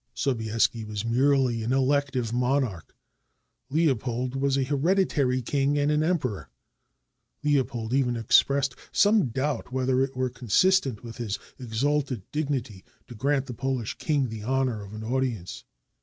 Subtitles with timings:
[0.15, 2.95] Sobieski was merely an elective monarch.
[3.69, 6.49] Leopold was a hereditary king and an emperor.
[7.43, 13.45] Leopold even expressed some doubt whether it were consistent with his exalted dignity to grant
[13.45, 15.65] the Polish king the honor of an audience.